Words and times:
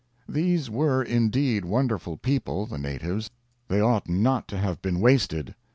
These 0.27 0.67
were 0.67 1.03
indeed 1.03 1.63
wonderful 1.63 2.17
people, 2.17 2.65
the 2.65 2.79
natives. 2.79 3.29
They 3.67 3.79
ought 3.81 4.09
not 4.09 4.47
to 4.47 4.57
have 4.57 4.81
been 4.81 4.99
wasted. 4.99 5.53